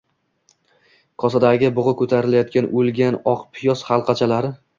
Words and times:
Kosadagi 1.23 1.69
bugʼi 1.81 1.93
koʼtarilayotgan, 1.99 2.69
«oʼlgan» 2.81 3.19
oq 3.35 3.45
piyoz 3.61 3.87
halqachalari 3.93 4.53